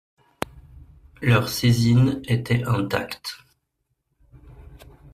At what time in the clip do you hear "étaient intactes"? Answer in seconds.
2.25-3.37